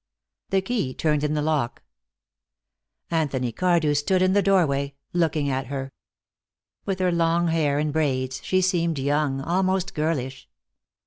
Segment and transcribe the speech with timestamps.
[0.49, 1.83] The key turned in the lock.
[3.11, 5.91] Anthony Cardew stood in the doorway, looking at her.
[6.85, 10.49] With her long hair in braids, she seemed young, almost girlish.